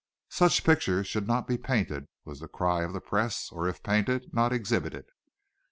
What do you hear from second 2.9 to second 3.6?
the press;